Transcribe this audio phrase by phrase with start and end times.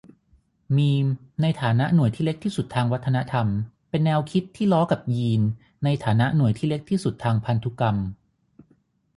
[0.75, 1.05] มีม
[1.41, 3.47] ในฐานะหน่วยที่เล็กที่สุดทางวัฒนธรรม
[3.89, 5.41] เป็นแนวคิดที่ล้อกับ ยีน
[5.83, 7.95] ในฐานะหน่วยที่เล็กที่สุดทางพันธุกรรม